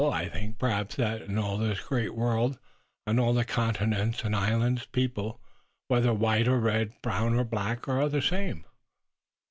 [0.01, 2.57] I think perhaps that in all this great world,
[3.05, 5.39] on all the continents and islands, people,
[5.89, 8.65] whether white or red, brown or black, are the same."